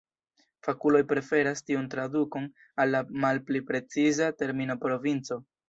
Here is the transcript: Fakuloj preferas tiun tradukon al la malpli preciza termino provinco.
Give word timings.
Fakuloj 0.67 1.01
preferas 1.11 1.61
tiun 1.67 1.85
tradukon 1.91 2.49
al 2.85 2.93
la 2.97 3.03
malpli 3.27 3.65
preciza 3.71 4.33
termino 4.43 4.81
provinco. 4.89 5.43